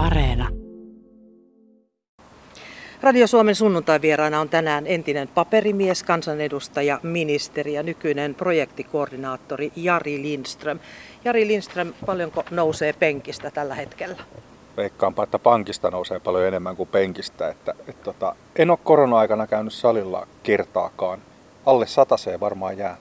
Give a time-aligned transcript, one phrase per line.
[0.00, 0.48] Areena.
[3.02, 10.78] Radio Suomen sunnuntai-vieraana on tänään entinen paperimies, kansanedustaja, ministeri ja nykyinen projektikoordinaattori Jari Lindström.
[11.24, 14.16] Jari Lindström, paljonko nousee penkistä tällä hetkellä?
[14.76, 17.48] Veikkaanpa, että pankista nousee paljon enemmän kuin penkistä.
[17.48, 21.22] Että, et tota, en ole korona-aikana käynyt salilla kertaakaan.
[21.66, 22.96] Alle sataseen varmaan jää.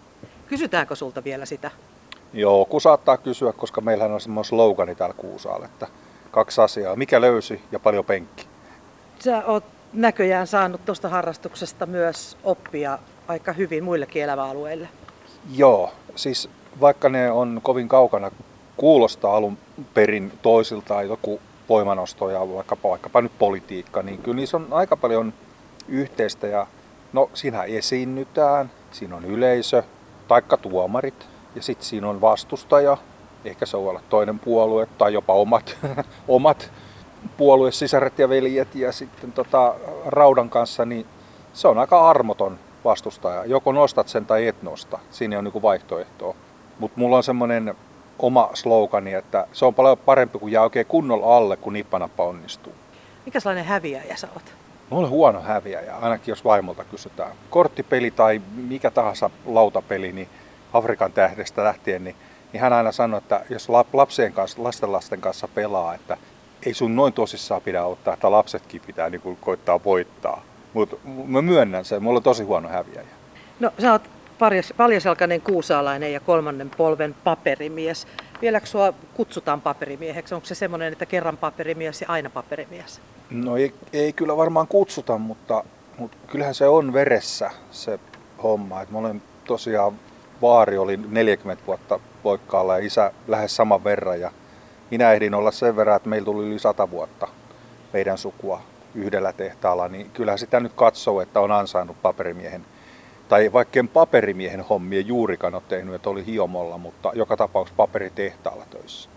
[0.47, 1.71] Kysytäänkö sulta vielä sitä?
[2.33, 5.87] Joo, kun saattaa kysyä, koska meillähän on semmoinen slogani täällä Kuusaalla, että
[6.39, 6.95] kaksi asiaa.
[6.95, 8.45] Mikä löysi ja paljon penkki?
[9.19, 14.89] Sä oot näköjään saanut tuosta harrastuksesta myös oppia aika hyvin muillekin elämäalueille.
[15.55, 16.49] Joo, siis
[16.79, 18.31] vaikka ne on kovin kaukana
[18.77, 19.57] kuulostaa alun
[19.93, 25.33] perin toisiltaan joku voimanosto ja vaikkapa, vaikkapa nyt politiikka, niin kyllä niissä on aika paljon
[25.87, 26.67] yhteistä ja
[27.13, 29.83] no siinä esiinnytään, siinä on yleisö,
[30.27, 32.97] taikka tuomarit ja sitten siinä on vastustaja,
[33.45, 35.77] ehkä se voi olla toinen puolue tai jopa omat,
[36.27, 36.71] omat
[37.37, 41.05] puoluesisaret ja veljet ja sitten tota, raudan kanssa, niin
[41.53, 43.45] se on aika armoton vastustaja.
[43.45, 44.99] Joko nostat sen tai et nosta.
[45.11, 46.35] Siinä on niinku vaihtoehtoa.
[46.79, 47.75] Mutta mulla on semmoinen
[48.19, 52.73] oma slogani, että se on paljon parempi kuin jää oikein kunnolla alle, kun nippanappa onnistuu.
[53.25, 54.53] Mikä sellainen häviäjä sä oot?
[54.91, 57.31] Mä olen huono häviäjä, ainakin jos vaimolta kysytään.
[57.49, 60.29] Korttipeli tai mikä tahansa lautapeli, niin
[60.73, 62.15] Afrikan tähdestä lähtien, niin,
[62.53, 66.17] niin hän aina sanoi, että jos lapsien kanssa, lasten kanssa pelaa, että
[66.65, 70.41] ei sun noin tosissaan pidä ottaa, että lapsetkin pitää niin kuin koittaa voittaa.
[70.73, 73.07] Mutta mä myönnän sen, mulla on tosi huono häviäjä.
[73.59, 74.09] No sä oot
[74.77, 78.07] paljaselkainen kuusaalainen ja kolmannen polven paperimies.
[78.41, 80.35] Vieläkö sua kutsutaan paperimieheksi?
[80.35, 83.01] Onko se semmoinen, että kerran paperimies ja aina paperimies?
[83.29, 85.63] No ei, ei kyllä varmaan kutsuta, mutta,
[85.97, 87.99] mutta kyllähän se on veressä se
[88.43, 88.81] homma.
[88.81, 89.93] Et mä olen tosiaan,
[90.41, 94.19] vaari oli 40 vuotta poikkaalla ja isä lähes saman verran.
[94.19, 94.31] Ja
[94.91, 97.27] minä ehdin olla sen verran, että meillä tuli yli 100 vuotta
[97.93, 98.61] meidän sukua
[98.95, 102.65] yhdellä tehtaalla, niin kyllähän sitä nyt katsoo, että on ansainnut paperimiehen
[103.29, 109.09] tai vaikka paperimiehen hommia juurikaan ole tehnyt, että oli hiomolla, mutta joka tapauksessa paperitehtaalla töissä.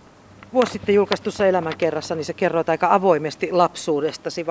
[0.52, 4.46] Vuosi sitten julkaistussa elämänkerrassa niin se kerroit aika avoimesti lapsuudestasi,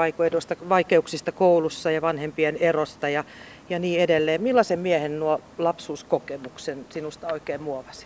[0.70, 3.24] vaikeuksista koulussa ja vanhempien erosta ja,
[3.70, 4.42] ja niin edelleen.
[4.42, 8.06] Millaisen miehen nuo lapsuuskokemuksen sinusta oikein muovasi?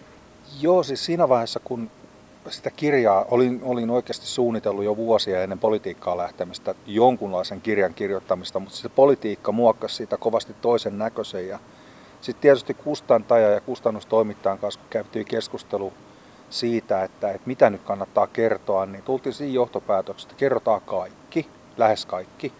[0.62, 1.92] Joo, siis siinä vaiheessa kun
[2.50, 8.78] sitä kirjaa olin, olin oikeasti suunnitellut jo vuosia ennen politiikkaa lähtemistä jonkunlaisen kirjan kirjoittamista, mutta
[8.78, 11.60] se politiikka muokkasi siitä kovasti toisen näköisen.
[12.22, 15.94] Sitten tietysti kustantaja ja kustannustoimittajan kanssa käytiin keskustelu
[16.50, 22.06] siitä, että, että mitä nyt kannattaa kertoa, niin tultiin siihen johtopäätöksestä, että kerrotaan kaikki, lähes
[22.06, 22.54] kaikki,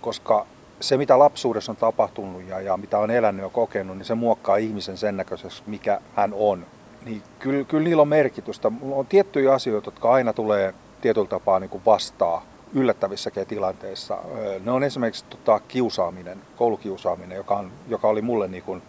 [0.00, 0.46] koska
[0.80, 4.56] se mitä lapsuudessa on tapahtunut ja, ja mitä on elänyt ja kokenut, niin se muokkaa
[4.56, 6.66] ihmisen sen näköiseksi, mikä hän on
[7.04, 8.70] niin kyllä, kyllä niillä on merkitystä.
[8.70, 12.42] Mulla on tiettyjä asioita, jotka aina tulee tietyllä tapaa niin vastaa
[12.74, 14.18] yllättävissäkin tilanteissa.
[14.64, 18.82] Ne on esimerkiksi tota, kiusaaminen, koulukiusaaminen, joka, on, joka oli mulle niin kuin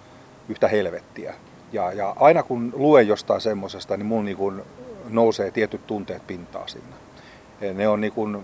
[0.50, 1.34] yhtä helvettiä.
[1.74, 4.62] Ja, ja aina kun luen jostain semmoisesta, niin mun niin kuin
[5.10, 6.96] nousee tietyt tunteet pintaa sinne.
[7.74, 8.44] Ne on niin kuin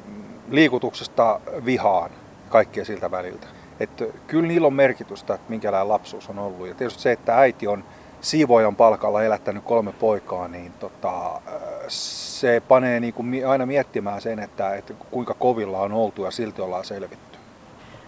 [0.50, 2.12] liikutuksesta vihaan,
[2.50, 3.48] kaikkea siltä väliltä.
[3.80, 6.68] Että kyllä niillä on merkitystä, että minkälainen lapsuus on ollut.
[6.68, 7.84] Ja tietysti se, että äiti on
[8.22, 11.42] siivoajan palkalla elättänyt kolme poikaa, niin tota,
[11.88, 16.62] se panee niin kuin aina miettimään sen, että, että kuinka kovilla on oltu ja silti
[16.62, 17.38] ollaan selvitty.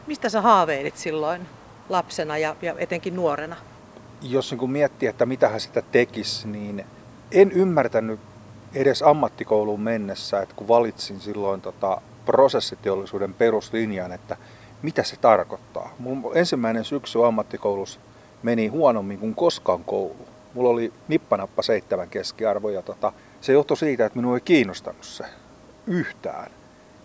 [0.07, 1.47] Mistä sä haaveilit silloin
[1.90, 3.56] lapsena ja, ja etenkin nuorena?
[4.22, 6.85] Jos niin miettii, että mitä hän sitä tekisi, niin
[7.31, 8.19] en ymmärtänyt
[8.75, 14.38] edes ammattikouluun mennessä, että kun valitsin silloin tota prosessiteollisuuden peruslinjan, että
[14.81, 15.90] mitä se tarkoittaa.
[16.00, 18.00] Mun ensimmäinen syksy ammattikoulussa
[18.43, 20.27] meni huonommin kuin koskaan koulu.
[20.53, 25.25] Mulla oli nippanappa seitsemän keskiarvo ja tota, se johtui siitä, että minua ei kiinnostanut se
[25.87, 26.51] yhtään.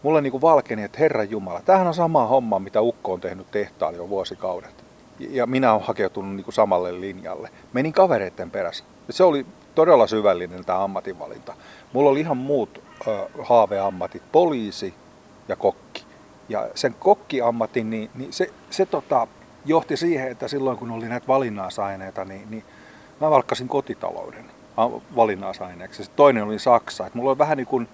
[0.02, 3.98] Mulla niin valkeni, että Herran Jumala, tämähän on sama homma, mitä Ukko on tehnyt tehtaalla
[3.98, 4.84] jo vuosikaudet.
[5.18, 7.50] Ja minä olen hakeutunut niin samalle linjalle.
[7.72, 8.84] Menin kavereiden perässä.
[9.06, 11.54] Ja se oli todella syvällinen tämä ammatinvalinta.
[11.92, 14.94] Mulla oli ihan muut ö, haaveammatit, poliisi
[15.48, 16.04] ja kokki.
[16.48, 19.26] Ja sen kokkiammatin, niin, niin se, se tota,
[19.64, 22.64] johti siihen, että silloin kun oli näitä valinnaisaineita, niin, niin
[23.20, 24.44] mä valkkasin kotitalouden
[25.16, 26.04] valinnaisaineeksi.
[26.04, 27.06] Sitten toinen oli Saksa.
[27.06, 27.88] Et mulla oli vähän niin kuin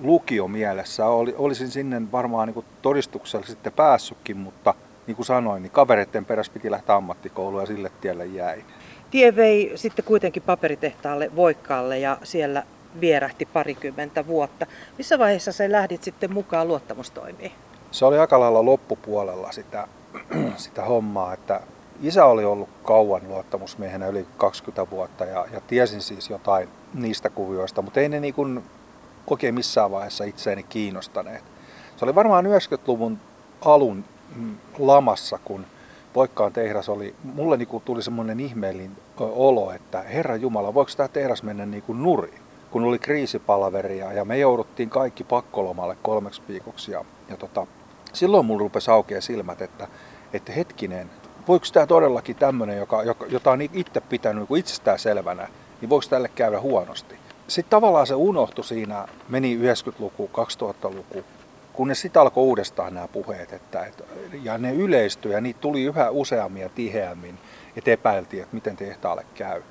[0.00, 1.06] lukio mielessä.
[1.06, 4.74] Oli, olisin sinne varmaan niin kuin todistuksella sitten päässytkin, mutta
[5.06, 8.64] niin kuin sanoin, niin kavereiden perässä piti lähteä ammattikouluun ja sille tielle jäi.
[9.10, 12.62] Tie vei sitten kuitenkin paperitehtaalle Voikkaalle ja siellä
[13.00, 14.66] vierähti parikymmentä vuotta.
[14.98, 17.52] Missä vaiheessa sä lähdit sitten mukaan luottamustoimiin?
[17.90, 19.88] Se oli aika lailla loppupuolella sitä
[20.56, 21.60] sitä hommaa, että
[22.02, 27.82] isä oli ollut kauan luottamusmiehenä yli 20 vuotta ja, ja tiesin siis jotain niistä kuvioista,
[27.82, 28.64] mutta ei ne niin kuin
[29.26, 31.44] oikein missään vaiheessa itseäni kiinnostaneet.
[31.96, 33.18] Se oli varmaan 90-luvun
[33.64, 34.04] alun
[34.36, 35.66] mm, lamassa, kun
[36.12, 41.42] Poikkaan tehdas oli, mulle niin tuli semmoinen ihmeellinen olo, että Herra Jumala, voiko tämä tehdas
[41.42, 42.40] mennä niin kuin nuriin?
[42.70, 46.92] Kun oli kriisipalveria ja me jouduttiin kaikki pakkolomalle kolmeksi viikoksi.
[46.92, 47.66] Ja, ja tota,
[48.12, 49.88] silloin mulla rupesi aukeaa silmät, että,
[50.32, 51.10] että hetkinen,
[51.48, 55.48] voiko tämä todellakin tämmöinen, joka, joka, jota on itse pitänyt niin itsestään selvänä,
[55.80, 57.14] niin voiko tälle käydä huonosti?
[57.48, 61.24] Sitten tavallaan se unohtui siinä, meni 90-luku, 2000-luku,
[61.72, 64.04] kunnes sitten alkoi uudestaan nämä puheet, että, että,
[64.42, 67.38] ja ne yleistyi ja niitä tuli yhä useammin ja tiheämmin,
[67.76, 69.62] että epäiltiin, että miten tehtaalle käy.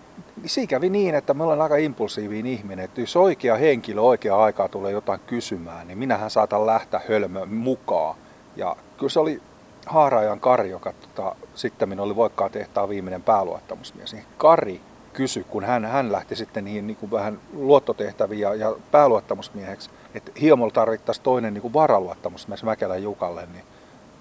[0.45, 4.69] Siinä kävi niin, että me olen aika impulsiivinen ihminen, että jos oikea henkilö oikea aikaa
[4.69, 8.15] tulee jotain kysymään, niin minähän saatan lähteä hölmö mukaan.
[8.57, 9.41] Ja kyllä se oli
[9.85, 14.13] Haaraajan Kari, joka tota, sitten oli Voikkaan tehtaan viimeinen pääluottamusmies.
[14.13, 14.81] Niin Kari
[15.13, 20.31] kysy, kun hän, hän lähti sitten niihin niin kuin vähän luottotehtäviin ja, ja pääluottamusmieheksi, että
[20.41, 23.63] Hiemolla tarvittaisiin toinen niin kuin varaluottamusmies Mäkelän Jukalle, niin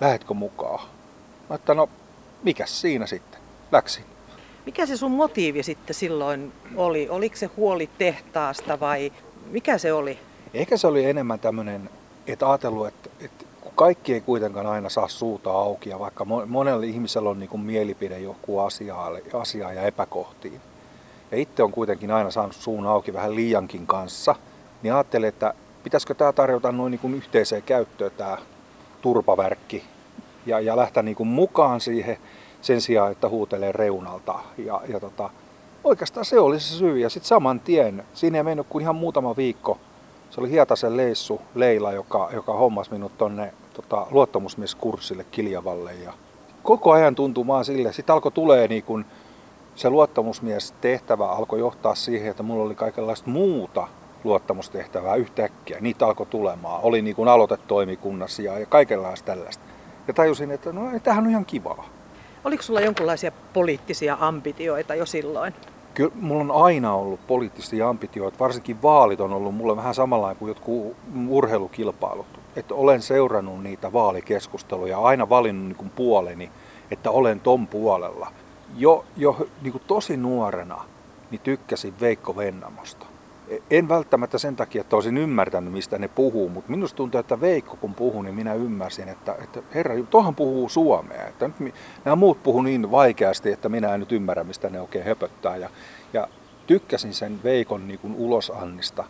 [0.00, 0.88] lähetkö mukaan?
[1.50, 1.88] Mä että no,
[2.42, 3.40] mikäs siinä sitten?
[3.72, 4.04] Läksin.
[4.66, 7.08] Mikä se sun motiivi sitten silloin oli?
[7.08, 9.12] Oliko se huoli tehtaasta vai
[9.50, 10.18] mikä se oli?
[10.54, 11.90] Ehkä se oli enemmän tämmöinen,
[12.26, 13.44] että ajatellut, että, että
[13.76, 18.18] kaikki ei kuitenkaan aina saa suuta auki ja vaikka monella ihmisellä on niin kuin mielipide
[18.18, 20.60] joku asiaa, asiaa ja epäkohtiin.
[21.30, 24.34] Ja itse on kuitenkin aina saanut suun auki vähän liiankin kanssa,
[24.82, 28.38] niin ajattelin, että pitäisikö tämä tarjota noin niin kuin yhteiseen käyttöön tämä
[29.02, 29.84] turpavärkki
[30.46, 32.16] ja, ja lähteä niin kuin mukaan siihen
[32.62, 34.38] sen sijaan, että huutelee reunalta.
[34.58, 35.30] Ja, ja tota,
[35.84, 36.98] oikeastaan se oli se syy.
[36.98, 39.78] Ja sitten saman tien, siinä ei mennyt kuin ihan muutama viikko,
[40.30, 45.94] se oli Hietasen Leissu Leila, joka, joka hommasi minut tonne tota, luottamusmieskurssille Kiljavalle.
[45.94, 46.12] Ja
[46.62, 49.04] koko ajan tuntui vaan sille, sitten alkoi tulee niin kuin,
[49.74, 53.88] se luottamusmies tehtävä alkoi johtaa siihen, että mulla oli kaikenlaista muuta
[54.24, 55.78] luottamustehtävää yhtäkkiä.
[55.80, 56.80] Niitä alkoi tulemaan.
[56.82, 59.64] Oli niin kuin aloitetoimikunnassa ja, ja kaikenlaista tällaista.
[60.08, 61.88] Ja tajusin, että no tämähän on ihan kivaa.
[62.44, 65.54] Oliko sulla jonkinlaisia poliittisia ambitioita jo silloin?
[65.96, 70.48] Kyllä mulla on aina ollut poliittisia ambitioita, varsinkin vaalit on ollut mulle vähän samalla kuin
[70.48, 70.96] jotkut
[71.28, 72.26] urheilukilpailut.
[72.56, 76.50] Että olen seurannut niitä vaalikeskusteluja, aina valinnut niin kuin puoleni,
[76.90, 78.32] että olen ton puolella.
[78.76, 80.84] Jo, jo niin kuin tosi nuorena
[81.30, 83.06] niin tykkäsin Veikko Vennamosta
[83.70, 87.76] en välttämättä sen takia, että olisin ymmärtänyt, mistä ne puhuu, mutta minusta tuntuu, että Veikko
[87.76, 91.26] kun puhuu, niin minä ymmärsin, että, että herra, tuohon puhuu suomea.
[91.26, 95.04] Että nyt nämä muut puhuu niin vaikeasti, että minä en nyt ymmärrä, mistä ne oikein
[95.04, 95.56] höpöttää.
[95.56, 95.70] Ja,
[96.12, 96.28] ja
[96.66, 99.04] tykkäsin sen Veikon niin kuin ulosannista.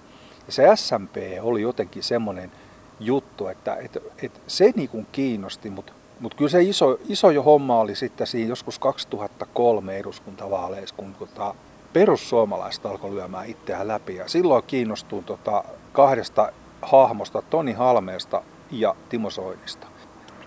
[0.47, 2.53] Ja se SMP oli jotenkin semmoinen
[3.01, 7.43] juttu, että, että, että se niin kuin kiinnosti, mutta mutta kyllä se iso, iso jo
[7.43, 11.55] homma oli sitten siinä joskus 2003 eduskuntavaaleissa, kun tota,
[11.97, 14.17] perussuomalaiset alkoi lyömään itseään läpi.
[14.17, 16.53] Ja silloin kiinnostuin tota kahdesta
[16.83, 19.87] hahmosta, Toni Halmeesta ja Timo Soinista.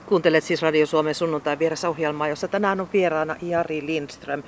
[0.06, 4.44] Kuuntelet siis Radio Suomen sunnuntai vieressä ohjelmaa, jossa tänään on vieraana Jari Lindström.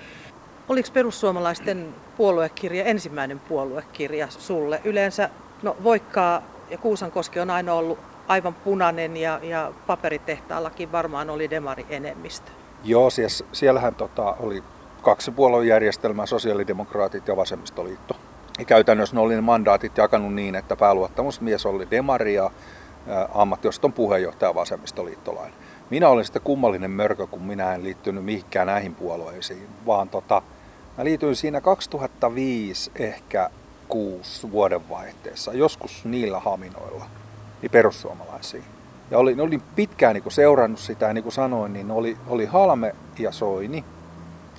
[0.70, 4.82] Oliko perussuomalaisten puoluekirja ensimmäinen puoluekirja sulle?
[4.84, 5.30] Yleensä
[5.64, 11.86] no, Voikkaa ja Kuusankoski on aina ollut aivan punainen ja, ja paperitehtaallakin varmaan oli demari
[11.90, 12.52] enemmistö.
[12.84, 14.64] Joo, siis, siellähän tota, oli
[15.02, 18.16] kaksi puoluejärjestelmää, sosiaalidemokraatit ja vasemmistoliitto.
[18.60, 22.52] Ja käytännössä ne oli ne mandaatit jakanut niin, että pääluottamusmies oli demari ja
[23.34, 25.54] ammattioston puheenjohtaja vasemmistoliittolainen.
[25.90, 30.42] Minä olin sitten kummallinen mörkö, kun minä en liittynyt mihinkään näihin puolueisiin, vaan tota,
[30.98, 33.50] mä liityin siinä 2005 ehkä
[33.88, 37.06] kuusi vuodenvaihteessa, joskus niillä haminoilla,
[37.62, 38.64] niin perussuomalaisiin.
[39.12, 42.96] Ja olin, olin pitkään niin seurannut sitä ja niin kuin sanoin, niin oli, oli Halme
[43.20, 43.84] ja Soini,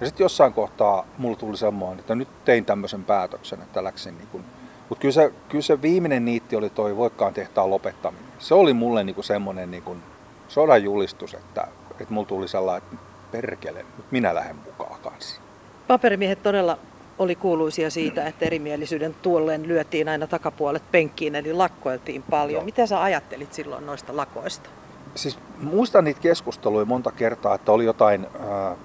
[0.03, 4.29] ja sitten jossain kohtaa mulla tuli semmoinen, että nyt tein tämmöisen päätöksen, että läksin niin
[4.33, 4.45] kuin,
[4.89, 8.27] mutta kyllä se, kyllä se viimeinen niitti oli toi Voikkaan tehtaan lopettaminen.
[8.39, 10.03] Se oli mulle niin kuin semmoinen niin kuin
[10.49, 11.69] sodan julistus, että,
[12.01, 15.41] että mulla tuli sellainen, että perkele, nyt minä lähden mukaan kanssa.
[15.87, 16.79] Paperimiehet todella
[17.19, 22.53] oli kuuluisia siitä, että erimielisyyden tuolleen lyötiin aina takapuolet penkkiin, eli lakkoiltiin paljon.
[22.53, 22.65] Joo.
[22.65, 24.71] Mitä sä ajattelit silloin noista lakoista?
[25.15, 28.77] Siis muistan niitä keskusteluja monta kertaa, että oli jotain äh,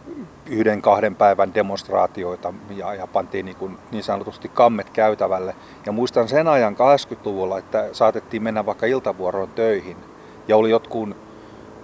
[0.46, 5.56] yhden kahden päivän demonstraatioita ja, ja pantiin niin, kuin niin sanotusti kammet käytävälle.
[5.86, 9.98] Ja muistan sen ajan 80-luvulla, että saatettiin mennä vaikka iltavuoroon töihin
[10.48, 11.10] ja oli jotkut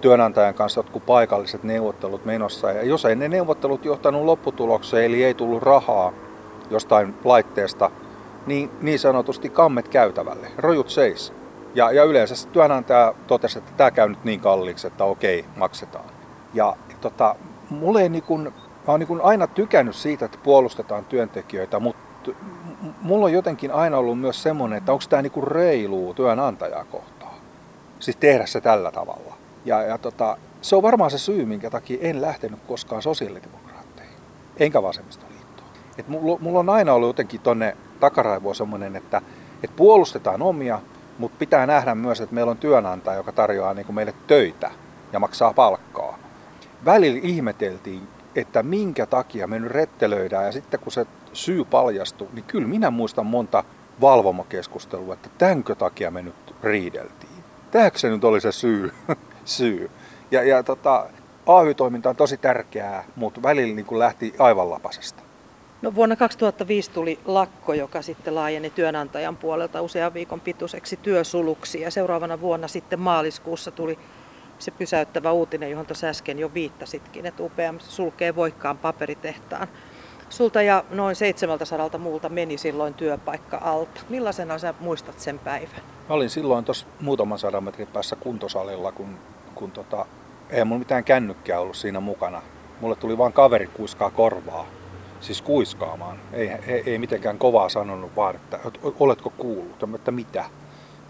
[0.00, 2.72] työnantajan kanssa jotkut paikalliset neuvottelut menossa.
[2.72, 6.12] Ja jos ei ne neuvottelut johtanut lopputulokseen, eli ei tullut rahaa
[6.70, 7.90] jostain laitteesta,
[8.46, 11.32] niin niin sanotusti kammet käytävälle, rojut seis.
[11.74, 16.04] Ja, ja yleensä työnantaja totesi, että tämä käy nyt niin kalliiksi, että okei, maksetaan.
[16.54, 17.36] Ja tota,
[17.70, 18.52] mulle ei niin kuin, mä
[18.86, 22.30] oon niin aina tykännyt siitä, että puolustetaan työntekijöitä, mutta
[23.02, 27.34] mulla on jotenkin aina ollut myös semmoinen, että onko tämä niinku reilu työnantajaa kohtaan.
[28.00, 29.34] Siis tehdä se tällä tavalla.
[29.64, 34.16] Ja, ja tota, se on varmaan se syy, minkä takia en lähtenyt koskaan sosiaalidemokraatteihin,
[34.56, 35.68] enkä vasemmistoliittoon.
[35.98, 39.22] Et mulla, mulla on aina ollut jotenkin tonne takaraivoon semmoinen, että,
[39.62, 40.80] että puolustetaan omia,
[41.18, 44.70] mutta pitää nähdä myös, että meillä on työnantaja, joka tarjoaa niin kuin meille töitä
[45.12, 46.18] ja maksaa palkkaa.
[46.84, 52.44] Välillä ihmeteltiin, että minkä takia me nyt rettelöidään ja sitten kun se syy paljastui, niin
[52.44, 53.64] kyllä minä muistan monta
[54.00, 57.44] valvomakeskustelua, että tämänkö takia me nyt riideltiin.
[57.70, 58.92] Tämäkö se nyt oli se syy?
[59.44, 59.90] syy.
[60.30, 61.06] Ja, ja tota,
[61.46, 65.23] AY-toiminta on tosi tärkeää, mutta välillä niin kuin lähti aivan lapasesta.
[65.84, 71.80] No, vuonna 2005 tuli lakko, joka sitten laajeni työnantajan puolelta usean viikon pituiseksi työsuluksi.
[71.80, 73.98] Ja seuraavana vuonna sitten maaliskuussa tuli
[74.58, 79.68] se pysäyttävä uutinen, johon tuossa äsken jo viittasitkin, että UPM sulkee voikkaan paperitehtaan.
[80.30, 84.00] Sulta ja noin 700 muulta meni silloin työpaikka alta.
[84.08, 85.80] Millaisena sä muistat sen päivän?
[86.08, 89.18] Mä olin silloin tuossa muutaman sadan metrin päässä kuntosalilla, kun,
[89.54, 90.06] kun tota,
[90.50, 92.42] ei mulla mitään kännykkää ollut siinä mukana.
[92.80, 94.66] Mulle tuli vaan kaveri kuiskaa korvaa
[95.24, 96.16] siis kuiskaamaan.
[96.32, 98.58] Ei, ei, ei mitenkään kovaa sanonut, vaan että
[99.00, 100.44] oletko kuullut, että mitä.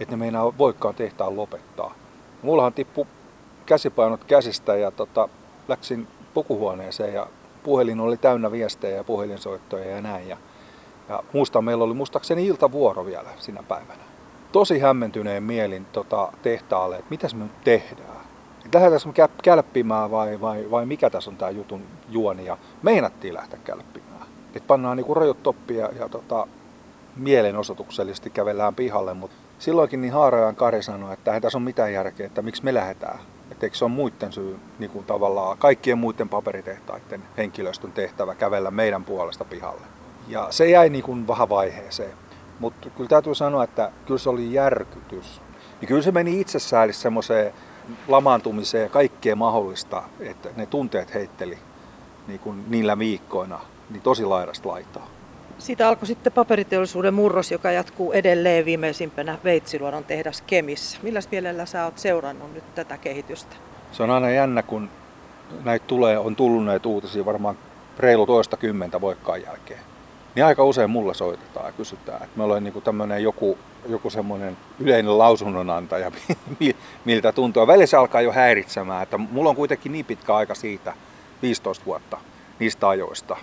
[0.01, 1.95] Että ne meinaa voikkaan tehtaan lopettaa.
[2.43, 3.07] Mullahan tippu
[3.67, 5.29] käsipainot käsistä ja tota,
[5.69, 7.27] läksin pukuhuoneeseen ja
[7.63, 10.29] puhelin oli täynnä viestejä ja puhelinsoittoja ja näin.
[10.29, 10.37] Ja,
[11.09, 14.05] ja muistan, meillä oli muistaakseni iltavuoro vielä sinä päivänä.
[14.53, 18.25] Tosi hämmentyneen mielin tota, tehtaalle, että mitäs me nyt tehdään.
[18.75, 22.45] Lähdetäänkö me kälppimään vai, vai, vai mikä tässä on tämä jutun juoni.
[22.45, 24.04] Ja meinattiin lähteä kälppimään.
[24.55, 26.47] Että pannaan niinku rajot toppia ja, ja tota,
[27.17, 29.15] mielenosoituksellisesti kävellään pihalle.
[29.15, 32.75] Mutta silloinkin niin Haarajan Kari sanoi, että ei tässä ole mitään järkeä, että miksi me
[32.75, 33.19] lähdetään.
[33.51, 38.71] Että eikö se on muiden syy, niin kuin tavallaan kaikkien muiden paperitehtaiden henkilöstön tehtävä kävellä
[38.71, 39.87] meidän puolesta pihalle.
[40.29, 42.13] Ja se jäi niin kuin vähän vaiheeseen.
[42.59, 45.41] Mutta kyllä täytyy sanoa, että kyllä se oli järkytys.
[45.81, 47.53] Ja kyllä se meni itsessäällis semmoiseen
[48.09, 51.59] lamaantumiseen ja kaikkea mahdollista, että ne tunteet heitteli
[52.27, 53.61] niin kuin niillä viikkoina
[53.95, 55.07] niin tosi laidasta laitaa.
[55.59, 60.99] Siitä alkoi sitten paperiteollisuuden murros, joka jatkuu edelleen viimeisimpänä Veitsiluodon tehdas Kemissä.
[61.03, 63.57] Millä mielellä sä oot seurannut nyt tätä kehitystä?
[63.93, 64.91] Se on aina jännä, kun
[65.65, 67.59] näitä tulee, on tullut näitä uutisia varmaan
[67.99, 69.81] reilu toista kymmentä voikkaan jälkeen.
[70.35, 73.59] Niin aika usein mulle soitetaan ja kysytään, että me ollaan niin tämmöinen joku,
[73.89, 76.13] joku semmoinen yleinen lausunnonantaja,
[77.05, 77.67] miltä tuntuu.
[77.67, 80.95] Välillä se alkaa jo häiritsemään, että mulla on kuitenkin niin pitkä aika siitä,
[81.43, 82.19] 15 vuotta
[82.59, 83.37] niistä ajoista,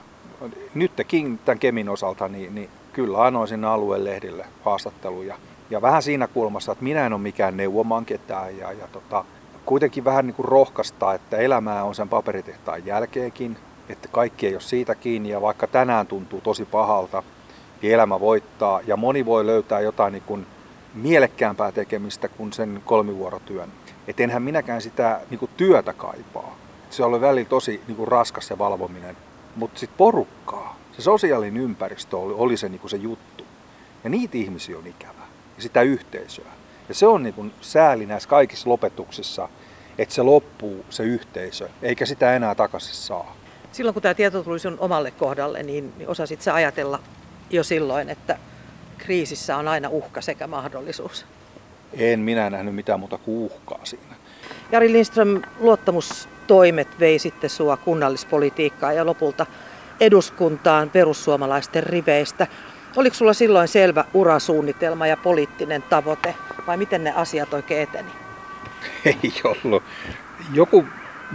[0.74, 5.36] nytkin tämän Kemin osalta, niin, niin kyllä annoin sinne alueen lehdille haastatteluja.
[5.70, 9.26] Ja vähän siinä kulmassa, että minä en ole mikään neuvomaan ketään ja, ja tota,
[9.66, 13.58] kuitenkin vähän niin kuin rohkaista, että elämää on sen paperitehtaan jälkeenkin,
[13.90, 17.24] että kaikki ei ole siitä kiinni ja vaikka tänään tuntuu tosi pahalta,
[17.82, 20.46] niin elämä voittaa ja moni voi löytää jotain niin kuin
[20.94, 23.70] mielekkäämpää tekemistä kuin sen kolmivuorotyön.
[24.08, 26.56] Et enhän minäkään sitä niin kuin työtä kaipaa.
[26.90, 29.18] Se oli välillä tosi niin kuin raskas se valvominen
[29.56, 33.46] mutta sitten porukkaa, se sosiaalinen ympäristö oli, oli se, niinku se juttu.
[34.04, 35.24] Ja niitä ihmisiä on ikävä.
[35.56, 36.52] Ja sitä yhteisöä.
[36.90, 39.50] Ja se on niinku sääli näissä kaikissa lopetuksissa,
[39.98, 43.36] että se loppuu se yhteisö, eikä sitä enää takaisin saa.
[43.72, 47.00] Silloin kun tämä tieto tuli sun omalle kohdalle, niin, niin osasit sä ajatella
[47.50, 48.38] jo silloin, että
[48.98, 51.26] kriisissä on aina uhka sekä mahdollisuus?
[51.94, 54.16] En minä nähnyt mitään muuta kuin uhkaa siinä.
[54.72, 55.42] Jari Lindström,
[56.52, 59.46] luottamustoimet vei sitten sua kunnallispolitiikkaan ja lopulta
[60.00, 62.48] eduskuntaan perussuomalaisten riveistä.
[62.96, 66.36] Oliko sulla silloin selvä urasuunnitelma ja poliittinen tavoite
[66.68, 68.10] vai miten ne asiat oikein eteni?
[69.06, 69.84] Ei ollut.
[70.54, 70.86] Joku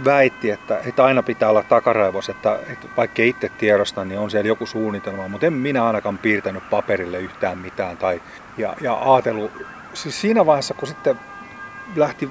[0.05, 4.47] väitti, että, että aina pitää olla takaraivos, että, että vaikka itse tiedosta, niin on siellä
[4.47, 7.97] joku suunnitelma, mutta en minä ainakaan piirtänyt paperille yhtään mitään.
[7.97, 8.21] Tai,
[8.57, 9.51] ja, ja ajatellut,
[9.93, 11.19] siis siinä vaiheessa kun sitten
[11.95, 12.29] lähti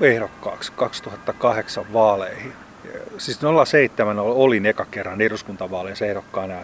[0.00, 2.52] valtuustoehdokkaaksi 2008 vaaleihin.
[3.18, 6.54] Siis 07 olin eka kerran eduskuntavaaleissa ehdokkaana.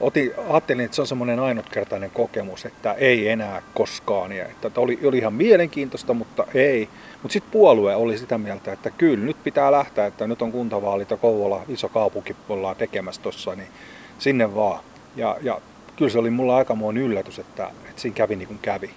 [0.00, 4.32] Otin, ajattelin, että se on semmoinen ainutkertainen kokemus, että ei enää koskaan.
[4.32, 6.88] Ja että oli, oli ihan mielenkiintoista, mutta ei.
[7.22, 11.10] Mutta sitten puolue oli sitä mieltä, että kyllä nyt pitää lähteä, että nyt on kuntavaalit
[11.10, 13.68] ja Kouvola, iso kaupunki, ollaan tekemässä tuossa, niin
[14.18, 14.80] sinne vaan.
[15.16, 15.60] Ja, ja
[15.96, 18.90] kyllä se oli mulla aikamoinen yllätys, että, että siinä kävi niin kuin kävi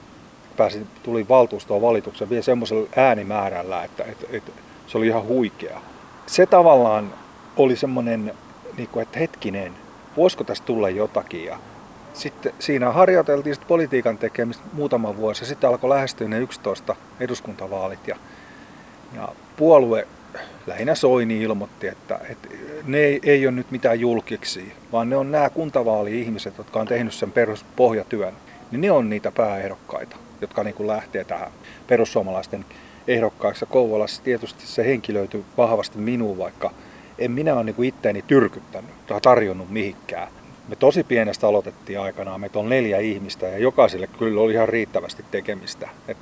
[0.57, 4.51] pääsin, tuli valtuustoon valituksen vielä semmoisella äänimäärällä, että, että, että
[4.87, 5.81] se oli ihan huikea.
[6.25, 7.13] Se tavallaan
[7.57, 8.33] oli semmoinen,
[8.77, 9.73] niin kuin, että hetkinen,
[10.17, 11.45] voisiko tästä tulla jotakin.
[11.45, 11.59] Ja
[12.13, 18.07] sitten siinä harjoiteltiin sitten politiikan tekemistä muutama vuosi ja sitten alkoi lähestyä ne 11 eduskuntavaalit.
[18.07, 18.15] Ja,
[19.15, 20.07] ja puolue,
[20.67, 22.47] lähinnä Soini ilmoitti, että, että
[22.85, 27.13] ne ei, ei ole nyt mitään julkiksi, vaan ne on nämä kuntavaali-ihmiset, jotka on tehnyt
[27.13, 28.33] sen peruspohjatyön.
[28.71, 31.51] Niin ne on niitä pääehdokkaita, jotka niin kuin lähtee tähän
[31.87, 32.65] perussuomalaisten
[33.07, 33.65] ehdokkaaksi.
[33.65, 36.71] Kouvolassa tietysti se henkilöityy vahvasti minuun, vaikka
[37.19, 40.27] en minä ole niin itteeni tyrkyttänyt tai tarjonnut mihinkään.
[40.67, 45.25] Me tosi pienestä aloitettiin aikanaan, meitä on neljä ihmistä ja jokaiselle kyllä oli ihan riittävästi
[45.31, 45.89] tekemistä.
[46.07, 46.17] Et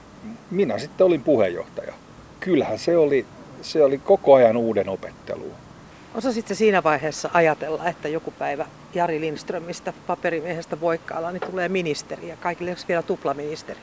[0.51, 1.93] minä sitten olin puheenjohtaja.
[2.39, 3.25] Kyllähän se oli,
[3.61, 4.89] se oli koko ajan uuden
[6.13, 6.29] opettelu.
[6.29, 12.37] Osasitko siinä vaiheessa ajatella, että joku päivä Jari Lindströmistä, paperimiehestä Voikkaalla, niin tulee ministeri ja
[12.37, 13.79] kaikille vielä tuplaministeri?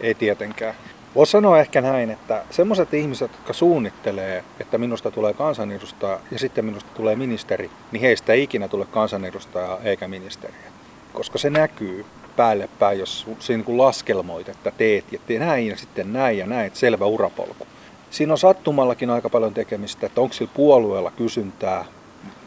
[0.00, 0.74] Ei tietenkään.
[1.14, 6.64] Voisi sanoa ehkä näin, että semmoiset ihmiset, jotka suunnittelee, että minusta tulee kansanedustaja ja sitten
[6.64, 10.72] minusta tulee ministeri, niin heistä ei ikinä tule kansanedustajaa eikä ministeriä.
[11.12, 12.04] Koska se näkyy
[12.36, 16.46] päälle päin, jos siinä kun laskelmoit, että teet ja teet näin ja sitten näin ja
[16.46, 17.66] näin, selvä urapolku.
[18.10, 21.84] Siinä on sattumallakin aika paljon tekemistä, että onko sillä puolueella kysyntää,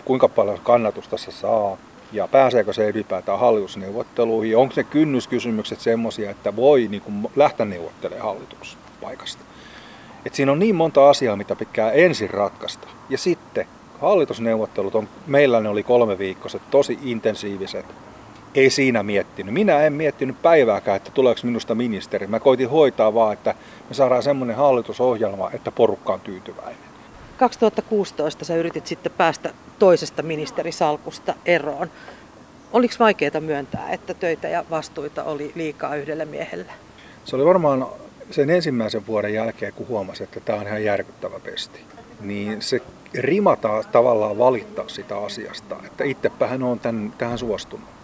[0.06, 1.78] kuinka paljon kannatusta se saa,
[2.12, 8.26] ja pääseekö se ylipäätään hallitusneuvotteluihin, onko ne kynnyskysymykset semmoisia, että voi niin kuin, lähteä neuvottelemaan
[8.26, 9.44] hallituspaikasta.
[10.26, 12.88] Et siinä on niin monta asiaa, mitä pitää ensin ratkaista.
[13.10, 13.68] Ja sitten
[14.02, 17.86] hallitusneuvottelut, on, meillä ne oli kolme viikkoiset, tosi intensiiviset.
[18.56, 19.54] Ei siinä miettinyt.
[19.54, 22.28] Minä en miettinyt päivääkään, että tuleeko minusta ministeri.
[22.28, 23.56] Mä koitin hoitaa vaan, että
[23.90, 26.92] me saadaan semmoinen hallitusohjelma, että porukka on tyytyväinen.
[27.38, 31.92] 2016 sä yritit sitten päästä toisesta ministerisalkusta eroon.
[32.74, 36.72] Oliko vaikeaa myöntää, että töitä ja vastuita oli liikaa yhdelle miehelle?
[37.26, 37.88] Se oli varmaan
[38.32, 41.80] sen ensimmäisen vuoden jälkeen, kun huomasi, että tämä on ihan järkyttävä pesti.
[42.22, 42.82] Niin se
[43.14, 48.01] rimataan tavallaan valittaa sitä asiasta, että itsepähän on tämän, tähän suostunut.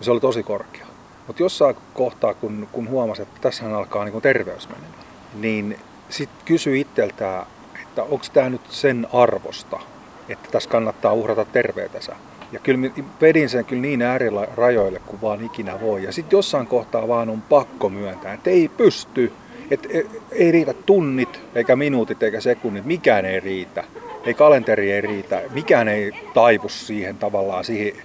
[0.00, 0.86] Se oli tosi korkea.
[1.26, 5.04] Mutta jossain kohtaa, kun, kun huomasi, että tässä alkaa niin terveys menemään,
[5.34, 5.78] niin
[6.08, 7.46] sitten kysyi itseltään,
[7.82, 9.80] että onko tämä nyt sen arvosta,
[10.28, 12.16] että tässä kannattaa uhrata terveytensä.
[12.52, 12.90] Ja kyllä
[13.20, 16.04] vedin sen kyllä niin äärirajoille kuin vaan ikinä voi.
[16.04, 19.32] Ja sitten jossain kohtaa vaan on pakko myöntää, että ei pysty.
[19.70, 20.02] Että e,
[20.32, 22.84] ei riitä tunnit, eikä minuutit, eikä sekunnit.
[22.84, 23.84] Mikään ei riitä.
[24.24, 25.42] Ei kalenteri ei riitä.
[25.50, 27.96] Mikään ei taipu siihen tavallaan siihen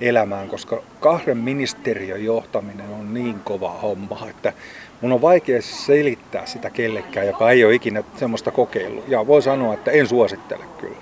[0.00, 4.52] elämään, koska kahden ministeriön johtaminen on niin kova homma, että
[5.00, 9.08] mun on vaikea selittää sitä kellekään, joka ei ole ikinä semmoista kokeillut.
[9.08, 10.96] Ja voi sanoa, että en suosittele kyllä.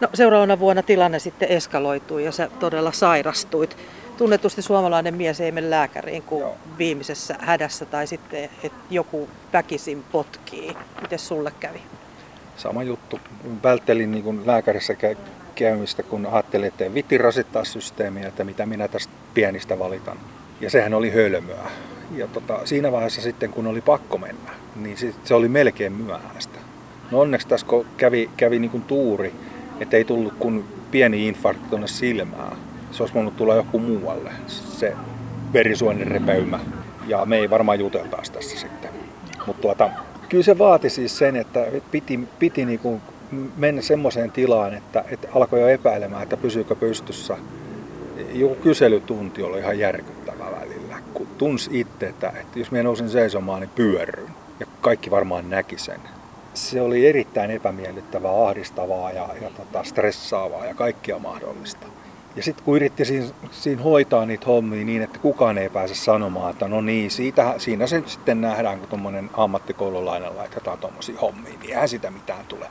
[0.00, 3.76] No seuraavana vuonna tilanne sitten eskaloitui ja sä todella sairastuit.
[4.16, 6.56] Tunnetusti suomalainen mies ei mene lääkäriin kuin Joo.
[6.78, 10.76] viimeisessä hädässä tai sitten, että joku väkisin potkii.
[11.02, 11.82] Miten sulle kävi?
[12.56, 13.20] Sama juttu.
[13.62, 14.94] Välttelin niin lääkärissä
[15.58, 20.16] käymistä, kun ajattelin, että vitti rasittaa systeemiä, että mitä minä tästä pienistä valitan.
[20.60, 21.70] Ja sehän oli hölmöä.
[22.16, 26.58] Ja tota, siinä vaiheessa sitten, kun oli pakko mennä, niin se, se oli melkein myöhäistä.
[27.10, 27.66] No onneksi tässä
[27.96, 29.32] kävi, kävi niin kuin tuuri,
[29.80, 32.56] että ei tullut kuin pieni infarkti tuonne silmään.
[32.90, 34.92] Se olisi voinut tulla joku muualle, se
[35.52, 36.60] verisuonen repeymä.
[37.06, 38.90] Ja me ei varmaan juteltaisi tässä sitten.
[39.46, 39.90] Mutta tuota,
[40.28, 43.02] kyllä se vaati siis sen, että piti, piti niin kuin
[43.56, 47.36] mennä semmoiseen tilaan, että, että alkoi jo epäilemään, että pysyykö pystyssä.
[48.32, 53.60] Joku kyselytunti oli ihan järkyttävä välillä, kun tunsi itse, että, että jos minä nousin seisomaan,
[53.60, 54.30] niin pyörryn.
[54.60, 56.00] Ja kaikki varmaan näki sen.
[56.54, 61.86] Se oli erittäin epämiellyttävää, ahdistavaa ja, ja tota, stressaavaa ja kaikkia mahdollista.
[62.36, 66.50] Ja sitten kun yritti siinä, siinä hoitaa niitä hommia niin, että kukaan ei pääse sanomaan,
[66.50, 71.70] että no niin, siitä, siinä se sitten nähdään, kun tuommoinen ammattikoululainen laitetaan tuommoisia hommia, niin
[71.70, 72.66] eihän sitä mitään tule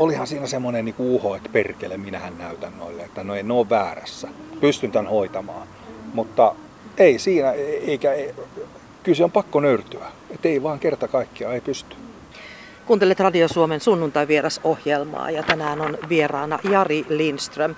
[0.00, 4.28] olihan siinä semmoinen niin uho, että perkele, minähän näytän noille, että no en ole väärässä,
[4.60, 5.66] pystyn tämän hoitamaan.
[6.14, 6.54] Mutta
[6.98, 7.52] ei siinä,
[7.86, 8.34] eikä, ei,
[9.02, 11.96] kyllä se on pakko nöyrtyä, että ei vaan kerta kaikkiaan, ei pysty.
[12.86, 17.74] Kuuntelet Radio Suomen sunnuntai-vierasohjelmaa ja tänään on vieraana Jari Lindström.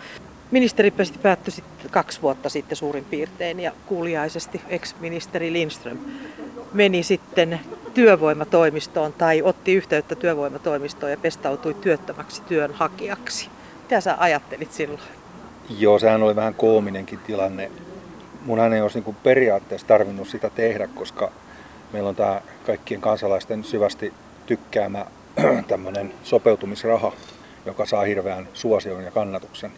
[0.52, 5.98] Ministeri päättyi sitten kaksi vuotta sitten suurin piirtein ja kuuliaisesti ex-ministeri Lindström
[6.72, 7.60] meni sitten
[7.94, 13.48] työvoimatoimistoon tai otti yhteyttä työvoimatoimistoon ja pestautui työttömäksi työnhakijaksi.
[13.82, 15.00] Mitä sä ajattelit silloin?
[15.78, 17.70] Joo, sehän oli vähän koominenkin tilanne.
[18.46, 21.32] Munhan ei olisi niin periaatteessa tarvinnut sitä tehdä, koska
[21.92, 24.14] meillä on tämä kaikkien kansalaisten syvästi
[24.46, 25.06] tykkäämä
[25.68, 27.12] tämmöinen sopeutumisraha,
[27.66, 29.72] joka saa hirveän suosion ja kannatuksen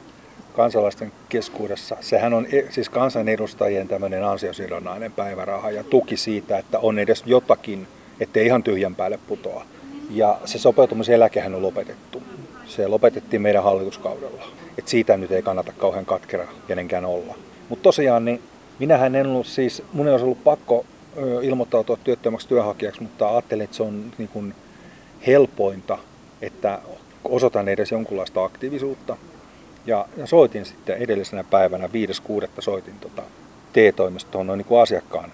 [0.54, 1.96] kansalaisten keskuudessa.
[2.00, 7.86] Sehän on e, siis kansanedustajien tämmöinen ansiosidonnainen päiväraha ja tuki siitä, että on edes jotakin,
[8.20, 9.66] ettei ihan tyhjän päälle putoa.
[10.10, 12.22] Ja se sopeutumiseläkehän on lopetettu.
[12.66, 14.44] Se lopetettiin meidän hallituskaudella.
[14.78, 17.34] Et siitä nyt ei kannata kauhean katkera kenenkään olla.
[17.68, 18.42] Mutta tosiaan, niin
[18.78, 20.84] minähän en ollut siis, mun ei olisi ollut pakko
[21.42, 24.54] ilmoittautua työttömäksi työnhakijaksi, mutta ajattelin, että se on niin kuin
[25.26, 25.98] helpointa,
[26.42, 26.78] että
[27.24, 29.16] osoitan edes jonkunlaista aktiivisuutta.
[29.86, 32.48] Ja, ja soitin sitten edellisenä päivänä 5.6.
[32.58, 33.22] soitin tota
[33.72, 35.32] T-toimistoon noin niin kuin asiakkaan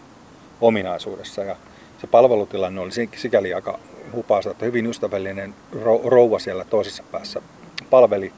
[0.61, 1.45] ominaisuudessa.
[1.45, 1.57] Ja
[2.01, 3.79] se palvelutilanne oli sikäli aika
[4.13, 5.55] hupaasta, että hyvin ystävällinen
[6.05, 7.43] rouva siellä toisessa päässä
[7.91, 8.33] palveli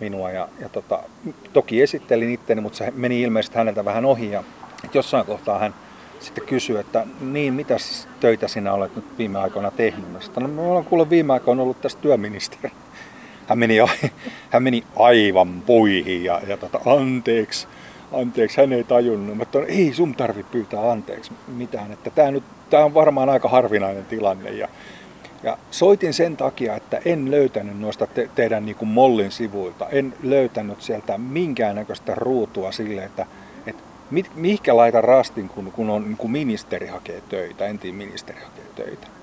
[0.00, 1.02] minua ja, ja tota,
[1.52, 4.44] toki esittelin itteni, mutta se meni ilmeisesti häneltä vähän ohi ja
[4.94, 5.74] jossain kohtaa hän
[6.20, 7.76] sitten kysyi, että niin, mitä
[8.20, 10.22] töitä sinä olet nyt viime aikoina tehnyt?
[10.22, 12.72] Sanoin, no, mä olen kuule viime aikoina ollut tässä työministeri.
[13.48, 13.76] Hän meni,
[14.52, 17.66] hän meni aivan puihin ja, ja tota, anteeksi,
[18.12, 19.36] anteeksi, hän ei tajunnut.
[19.36, 24.04] Mä ei sun tarvi pyytää anteeksi mitään, että tämä, nyt, tämä on varmaan aika harvinainen
[24.04, 24.50] tilanne.
[24.50, 24.68] Ja,
[25.42, 30.14] ja soitin sen takia, että en löytänyt noista te, teidän niin kuin mollin sivuilta, en
[30.22, 33.26] löytänyt sieltä minkäännäköistä ruutua sille, että,
[34.10, 38.64] mit, mihinkä laitan rastin, kun, kun on niin kuin ministeri hakee töitä, entiin ministeri hakee
[38.76, 39.15] töitä.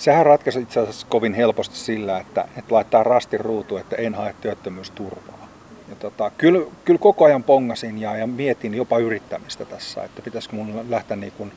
[0.00, 4.34] Sehän ratkaisi itse asiassa kovin helposti sillä, että, että laittaa rastin ruutu, että en hae
[4.40, 5.48] työttömyysturvaa.
[5.88, 10.56] Ja tota, kyllä, kyllä koko ajan pongasin ja, ja mietin jopa yrittämistä tässä, että pitäisikö
[10.56, 11.52] mun lähteä niin kuin,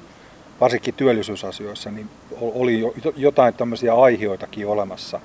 [0.62, 2.10] varsinkin työllisyysasioissa, niin
[2.42, 5.20] oli jo, jotain tämmöisiä aihioitakin olemassa.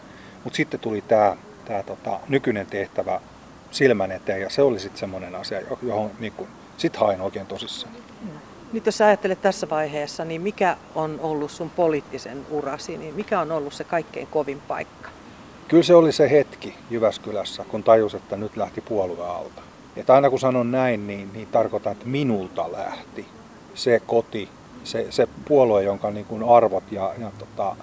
[0.44, 3.20] Mutta sitten tuli tämä tää, tota, nykyinen tehtävä
[3.70, 7.94] silmän eteen ja se oli sitten semmoinen asia, johon niin kun, sit hain oikein tosissaan.
[8.72, 13.52] Nyt jos ajattelet tässä vaiheessa, niin mikä on ollut sun poliittisen urasi, niin mikä on
[13.52, 15.09] ollut se kaikkein kovin paikka?
[15.68, 19.62] Kyllä se oli se hetki Jyväskylässä, kun tajus, että nyt lähti puolue alta.
[19.96, 23.26] Että aina kun sanon näin, niin, niin tarkoitan, että minulta lähti
[23.74, 24.48] se koti,
[24.85, 27.76] se, se puolue, jonka niin kuin arvot ja, ja tota,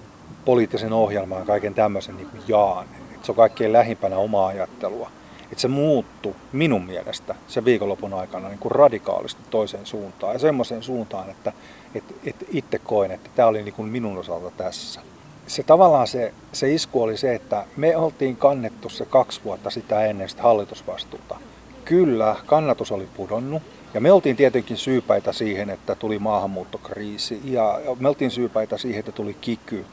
[0.45, 2.87] poliittisen ohjelman ja kaiken tämmöisen niin kuin jaan.
[3.15, 5.09] Et se on kaikkein lähimpänä omaa ajattelua.
[5.55, 10.83] Et se muuttu minun mielestä sen viikonlopun aikana niin kuin radikaalisti toiseen suuntaan ja semmoiseen
[10.83, 11.53] suuntaan, että
[11.95, 15.01] et, et itse koin, että tämä oli niin kuin minun osalta tässä.
[15.47, 20.05] Se tavallaan se, se isku oli se, että me oltiin kannettu se kaksi vuotta sitä
[20.05, 21.37] ennen sitä hallitusvastuuta.
[21.85, 23.63] Kyllä, kannatus oli pudonnut,
[23.93, 29.11] ja me oltiin tietenkin syypäitä siihen, että tuli maahanmuuttokriisi ja me oltiin syypäitä siihen, että
[29.11, 29.85] tuli kiky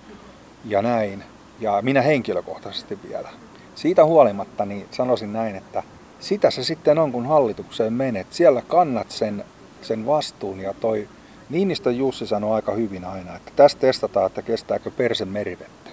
[0.64, 1.24] ja näin.
[1.60, 3.28] Ja minä henkilökohtaisesti vielä.
[3.74, 5.82] Siitä huolimatta niin sanoisin näin, että
[6.20, 8.26] sitä se sitten on, kun hallitukseen menet.
[8.30, 9.44] Siellä kannat sen,
[9.82, 11.08] sen vastuun ja toi
[11.50, 15.90] Niinistö Jussi sanoi aika hyvin aina, että tästä testataan, että kestääkö persen merivettä.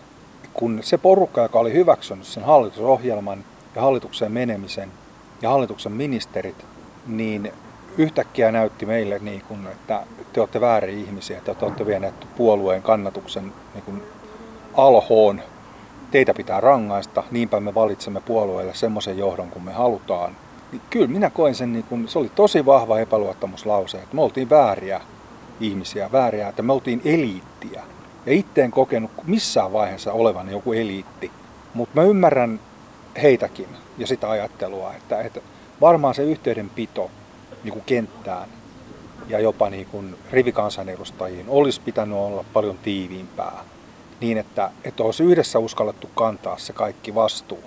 [0.54, 3.44] Kun se porukka, joka oli hyväksynyt sen hallitusohjelman
[3.76, 4.92] ja hallitukseen menemisen
[5.42, 6.66] ja hallituksen ministerit,
[7.08, 7.54] niin
[7.98, 12.82] yhtäkkiä näytti meille, niin kuin, että te olette väärin ihmisiä, että te olette vieneet puolueen
[12.82, 14.04] kannatuksen niin kuin
[14.74, 15.42] alhoon.
[16.12, 20.36] Teitä pitää rangaista, niinpä me valitsemme puolueelle semmoisen johdon kuin me halutaan.
[20.72, 24.50] Niin kyllä minä koin sen, niin kuin, se oli tosi vahva epäluottamuslause, että me oltiin
[24.50, 25.02] vääriä
[25.60, 27.84] ihmisiä, vääriä, että me oltiin eliittiä.
[28.26, 31.32] Ja itse en kokenut missään vaiheessa olevan joku eliitti.
[31.74, 32.60] Mutta mä ymmärrän
[33.22, 33.68] heitäkin
[33.98, 35.40] ja sitä ajattelua, että, että
[35.82, 37.12] varmaan se yhteydenpito
[37.64, 38.50] niin kuin kenttään
[39.28, 43.64] ja jopa niin kuin rivikansanedustajiin olisi pitänyt olla paljon tiiviimpää
[44.22, 47.64] niin, että, että olisi yhdessä uskallettu kantaa se kaikki vastuu.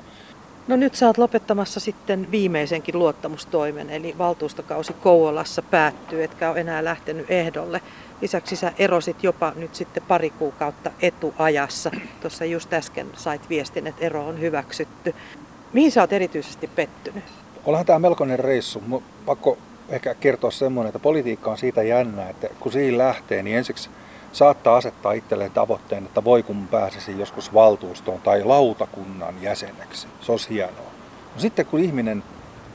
[0.68, 6.84] No nyt sä oot lopettamassa sitten viimeisenkin luottamustoimen, eli valtuustokausi Kouvolassa päättyy, etkä ole enää
[6.84, 7.80] lähtenyt ehdolle.
[8.20, 11.90] Lisäksi sä erosit jopa nyt sitten pari kuukautta etuajassa.
[12.20, 15.14] Tuossa just äsken sait viestin, että ero on hyväksytty.
[15.72, 17.24] Mihin sä oot erityisesti pettynyt?
[17.64, 19.02] Onhan tämä melkoinen reissu.
[19.26, 23.90] Pakko ehkä kertoa semmoinen, että politiikka on siitä jännä, että kun siihen lähtee, niin ensiksi
[24.32, 30.08] saattaa asettaa itselleen tavoitteen, että voi kun pääsisi joskus valtuustoon tai lautakunnan jäseneksi.
[30.20, 30.92] Se olisi hienoa.
[31.34, 32.22] No sitten kun ihminen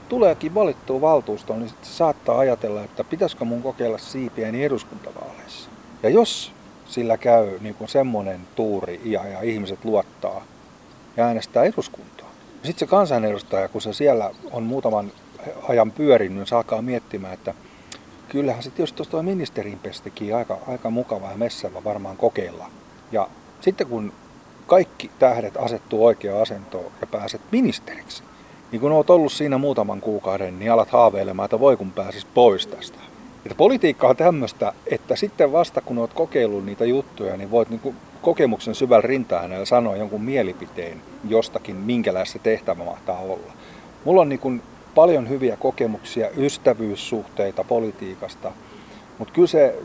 [0.09, 5.69] tuleekin valittua valtuustoon, niin sitten saattaa ajatella, että pitäisikö mun kokeilla siipiäni eduskuntavaaleissa.
[6.03, 6.51] Ja jos
[6.85, 10.43] sillä käy niin kuin semmoinen tuuri ja, ja ihmiset luottaa
[11.17, 12.27] ja äänestää eduskuntaa.
[12.63, 15.11] Sitten se kansanedustaja, kun se siellä on muutaman
[15.69, 17.53] ajan pyörinyt, niin alkaa miettimään, että
[18.29, 22.65] kyllähän se tietysti tuosta ministerin pestikin aika, aika mukava ja varmaan kokeilla.
[23.11, 23.27] Ja
[23.61, 24.13] sitten kun
[24.67, 28.23] kaikki tähdet asettuu oikeaan asentoon ja pääset ministeriksi,
[28.71, 32.67] niin kun olet ollut siinä muutaman kuukauden, niin alat haaveilemaan, että voi kun pääsis pois
[32.67, 32.99] tästä.
[33.45, 37.95] Että politiikka on tämmöistä, että sitten vasta kun olet kokeillut niitä juttuja, niin voit niin
[38.21, 43.53] kokemuksen syvällä rintaäänellä sanoa jonkun mielipiteen jostakin, minkälaista tehtävä mahtaa olla.
[44.05, 44.61] Mulla on niin
[44.97, 48.51] paljon hyviä kokemuksia, ystävyyssuhteita politiikasta,
[49.17, 49.75] mutta kyllä se,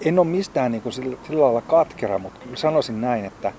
[0.00, 3.52] en ole mistään niin kuin sillä, sillä lailla katkera, mutta sanoisin näin, että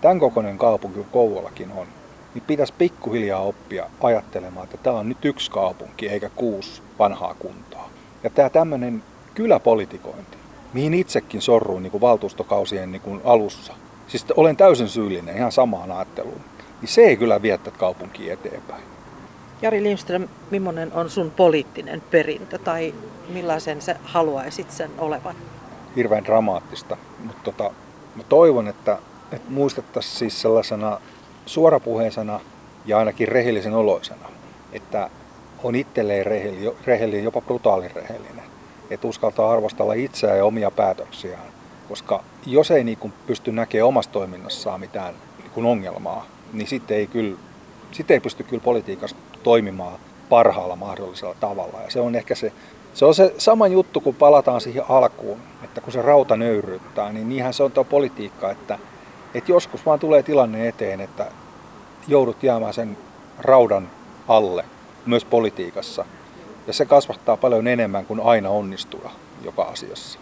[0.00, 1.86] tämän kokoinen kaupunki kuin on,
[2.34, 7.90] niin pitäisi pikkuhiljaa oppia ajattelemaan, että tämä on nyt yksi kaupunki eikä kuusi vanhaa kuntaa.
[8.22, 9.02] Ja tämä tämmöinen
[9.34, 10.36] kyläpolitikointi,
[10.72, 13.74] mihin itsekin sorruin niin kuin valtuustokausien niin kuin alussa,
[14.06, 16.40] siis olen täysin syyllinen ihan samaan ajatteluun,
[16.80, 18.93] niin se ei kyllä vie tätä kaupunkia eteenpäin.
[19.64, 22.94] Jari Lindström, millainen on sun poliittinen perintö tai
[23.28, 25.34] millaisen sä haluaisit sen olevan?
[25.96, 27.70] Hirveän dramaattista, mutta tota,
[28.16, 28.98] mä toivon, että,
[29.32, 31.00] että muistettaisiin siis sellaisena
[31.46, 32.40] suorapuheisena
[32.86, 34.28] ja ainakin rehellisen oloisena,
[34.72, 35.10] että
[35.62, 36.26] on itselleen
[36.86, 38.44] rehellinen, jopa brutaalin rehellinen,
[38.90, 41.46] että uskaltaa arvostella itseään ja omia päätöksiään,
[41.88, 47.38] koska jos ei niin pysty näkemään omassa toiminnassaan mitään niin ongelmaa, niin sitten ei, kyllä,
[47.92, 51.80] sitten ei pysty kyllä politiikassa toimimaan parhaalla mahdollisella tavalla.
[51.84, 52.52] Ja se on ehkä se,
[52.94, 57.28] se on se sama juttu, kun palataan siihen alkuun, että kun se rauta nöyryyttää, niin
[57.28, 58.78] niinhän se on tuo politiikka, että,
[59.34, 61.26] että joskus vaan tulee tilanne eteen, että
[62.08, 62.96] joudut jäämään sen
[63.38, 63.90] raudan
[64.28, 64.64] alle
[65.06, 66.04] myös politiikassa.
[66.66, 69.10] Ja se kasvattaa paljon enemmän kuin aina onnistua
[69.44, 70.18] joka asiassa.